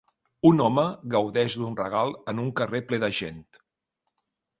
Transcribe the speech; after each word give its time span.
Un 0.51 0.61
home 0.67 0.85
gaudeix 1.15 1.55
d'un 1.63 1.75
regal 1.81 2.15
en 2.33 2.41
un 2.45 2.47
carrer 2.61 2.81
ple 2.89 3.01
de 3.05 3.11
gent. 3.19 3.39